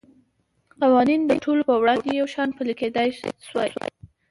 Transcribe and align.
قوانین 0.81 1.21
د 1.27 1.31
ټولو 1.43 1.61
په 1.69 1.75
وړاندې 1.81 2.09
یو 2.19 2.27
شان 2.33 2.49
پلی 2.57 2.73
کېدای 2.81 3.09
شوای. 3.47 3.71